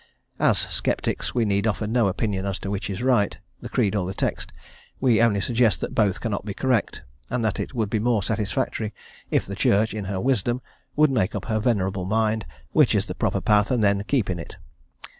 [0.39, 4.07] As sceptics, we need offer no opinion as to which is right, the creed or
[4.07, 4.51] the text;
[4.99, 8.95] we only suggest that both cannot be correct, and that it would be more satisfactory
[9.29, 10.59] if the Church, in her wisdom,
[10.95, 14.39] would make up her venerable mind which is the proper path, and then keep in
[14.39, 14.57] it.